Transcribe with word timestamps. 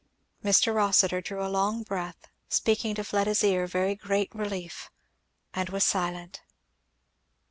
Mr. 0.43 0.73
Rossitur 0.73 1.21
drew 1.21 1.45
a 1.45 1.47
long 1.47 1.83
breath, 1.83 2.27
speaking 2.49 2.95
to 2.95 3.03
Fleda's 3.03 3.43
ear 3.43 3.67
very 3.67 3.93
great 3.93 4.33
relief, 4.33 4.89
and 5.53 5.69
was 5.69 5.85
silent. 5.85 6.41